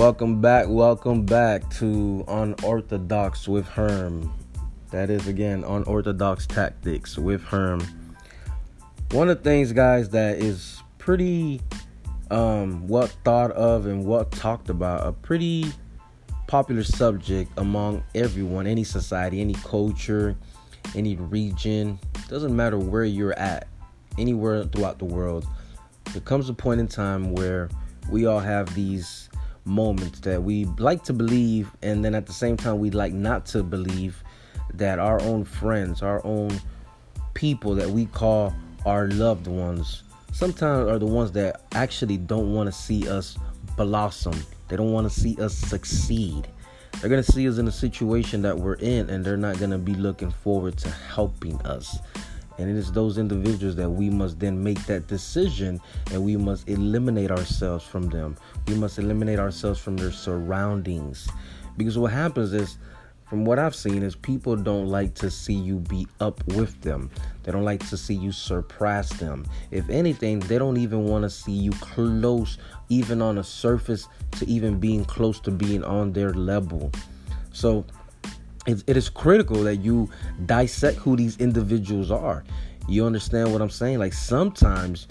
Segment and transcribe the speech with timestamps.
[0.00, 4.32] Welcome back, welcome back to Unorthodox with Herm.
[4.92, 7.86] That is again Unorthodox Tactics with Herm.
[9.10, 11.60] One of the things, guys, that is pretty
[12.30, 15.70] um what thought of and what talked about, a pretty
[16.46, 20.34] popular subject among everyone, any society, any culture,
[20.94, 23.68] any region, doesn't matter where you're at,
[24.16, 25.46] anywhere throughout the world.
[26.14, 27.68] There comes a point in time where
[28.10, 29.28] we all have these
[29.64, 33.46] moments that we like to believe, and then at the same time, we like not
[33.46, 34.22] to believe
[34.74, 36.60] that our own friends, our own
[37.34, 38.54] people that we call
[38.86, 40.02] our loved ones,
[40.32, 43.36] sometimes are the ones that actually don't want to see us
[43.76, 44.34] blossom.
[44.68, 46.48] They don't want to see us succeed.
[47.00, 49.70] They're going to see us in a situation that we're in, and they're not going
[49.70, 51.98] to be looking forward to helping us.
[52.58, 55.80] And it is those individuals that we must then make that decision
[56.12, 58.36] and we must eliminate ourselves from them.
[58.68, 61.28] We must eliminate ourselves from their surroundings.
[61.76, 62.76] Because what happens is,
[63.24, 67.10] from what I've seen, is people don't like to see you be up with them.
[67.44, 69.46] They don't like to see you surpass them.
[69.70, 74.48] If anything, they don't even want to see you close, even on a surface, to
[74.48, 76.90] even being close to being on their level.
[77.52, 77.84] So
[78.66, 80.10] it, is critical that you
[80.46, 82.44] dissect who these individuals are.
[82.88, 83.98] You understand what I'm saying?
[83.98, 85.08] Like sometimes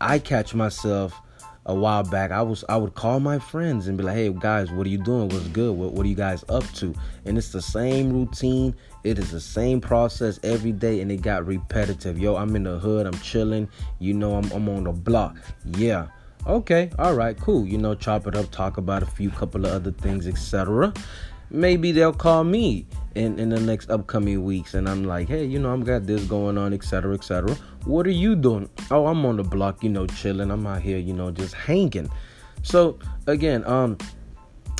[0.00, 1.20] I catch myself
[1.66, 2.30] a while back.
[2.30, 4.98] I was I would call my friends and be like, "Hey guys, what are you
[4.98, 5.28] doing?
[5.28, 5.76] What's good?
[5.76, 8.74] What what are you guys up to?" And it's the same routine.
[9.04, 12.18] It is the same process every day, and it got repetitive.
[12.18, 13.06] Yo, I'm in the hood.
[13.06, 13.68] I'm chilling.
[14.00, 15.36] You know, I'm I'm on the block.
[15.64, 16.08] Yeah.
[16.46, 16.90] Okay.
[16.98, 17.38] All right.
[17.38, 17.64] Cool.
[17.66, 18.50] You know, chop it up.
[18.50, 20.92] Talk about a few couple of other things, etc
[21.52, 25.58] maybe they'll call me in, in the next upcoming weeks and I'm like, hey, you
[25.58, 27.14] know, I'm got this going on, etc.
[27.14, 27.54] etc.
[27.84, 28.68] What are you doing?
[28.90, 30.50] Oh, I'm on the block, you know, chilling.
[30.50, 32.10] I'm out here, you know, just hanging.
[32.62, 33.98] So again, um,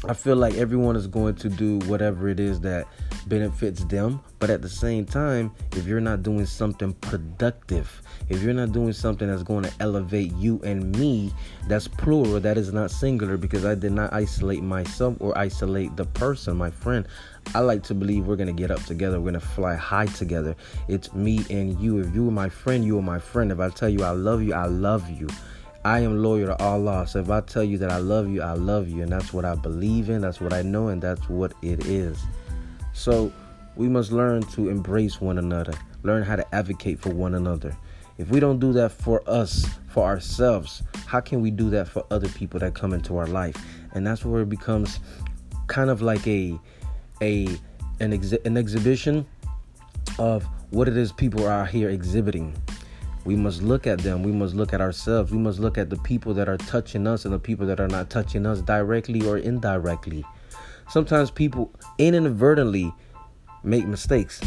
[0.09, 2.89] I feel like everyone is going to do whatever it is that
[3.29, 4.21] benefits them.
[4.41, 8.93] But at the same time, if you're not doing something productive, if you're not doing
[8.93, 11.33] something that's going to elevate you and me,
[11.69, 16.07] that's plural, that is not singular because I did not isolate myself or isolate the
[16.07, 17.07] person, my friend.
[17.55, 20.07] I like to believe we're going to get up together, we're going to fly high
[20.07, 20.57] together.
[20.89, 21.99] It's me and you.
[21.99, 23.53] If you are my friend, you are my friend.
[23.53, 25.29] If I tell you I love you, I love you.
[25.85, 27.07] I am loyal to Allah.
[27.07, 29.03] So if I tell you that I love you, I love you.
[29.03, 32.23] And that's what I believe in, that's what I know, and that's what it is.
[32.93, 33.33] So
[33.77, 35.73] we must learn to embrace one another,
[36.03, 37.77] learn how to advocate for one another.
[38.19, 42.05] If we don't do that for us, for ourselves, how can we do that for
[42.11, 43.57] other people that come into our life?
[43.95, 45.01] And that's where it becomes
[45.67, 46.59] kind of like a
[47.21, 47.47] a
[48.01, 49.27] an, exhi- an exhibition
[50.19, 52.55] of what it is people are here exhibiting
[53.25, 54.23] we must look at them.
[54.23, 55.31] We must look at ourselves.
[55.31, 57.89] We must look at the people that are touching us and the people that are
[57.89, 60.25] not touching us directly or indirectly.
[60.89, 62.93] Sometimes people inadvertently
[63.63, 64.41] make mistakes.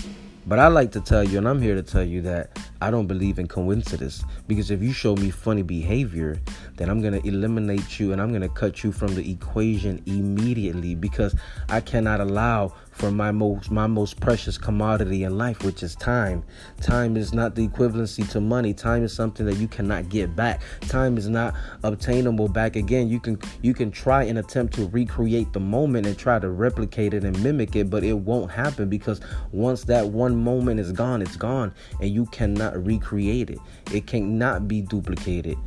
[0.47, 3.07] But I like to tell you, and I'm here to tell you that I don't
[3.07, 4.23] believe in coincidence.
[4.47, 6.39] Because if you show me funny behavior,
[6.75, 10.03] then I'm going to eliminate you and I'm going to cut you from the equation
[10.05, 11.35] immediately because
[11.67, 16.43] I cannot allow for my most my most precious commodity in life which is time.
[16.81, 18.73] Time is not the equivalency to money.
[18.73, 20.61] Time is something that you cannot get back.
[20.81, 21.53] Time is not
[21.83, 22.77] obtainable back.
[22.77, 26.49] Again you can you can try and attempt to recreate the moment and try to
[26.49, 29.19] replicate it and mimic it but it won't happen because
[29.51, 33.59] once that one moment is gone it's gone and you cannot recreate it.
[33.91, 35.57] It cannot be duplicated.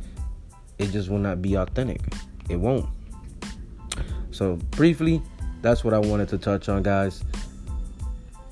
[0.79, 2.01] It just will not be authentic.
[2.49, 2.89] It won't.
[4.31, 5.21] So briefly
[5.61, 7.23] that's what I wanted to touch on, guys.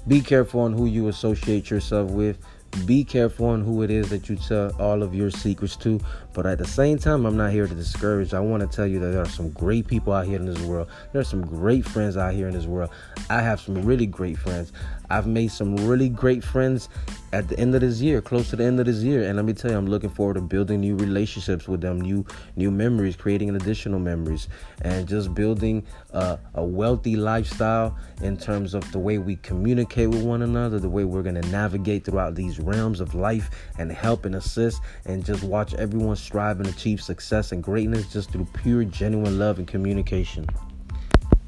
[0.07, 2.37] Be careful on who you associate yourself with.
[2.85, 5.99] Be careful on who it is that you tell all of your secrets to.
[6.33, 8.33] But at the same time, I'm not here to discourage.
[8.33, 10.59] I want to tell you that there are some great people out here in this
[10.61, 10.87] world.
[11.11, 12.89] There are some great friends out here in this world.
[13.29, 14.71] I have some really great friends.
[15.09, 16.89] I've made some really great friends
[17.33, 19.23] at the end of this year, close to the end of this year.
[19.23, 22.25] And let me tell you, I'm looking forward to building new relationships with them, new
[22.55, 24.47] new memories, creating additional memories,
[24.81, 30.23] and just building a, a wealthy lifestyle in terms of the way we communicate with
[30.23, 34.35] one another, the way we're gonna navigate throughout these realms of life and help and
[34.35, 39.37] assist, and just watch everyone strive and achieve success and greatness just through pure, genuine
[39.37, 40.47] love and communication.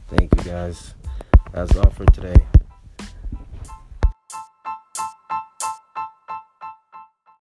[0.09, 0.95] Thank you guys.
[1.53, 2.58] That's all for today.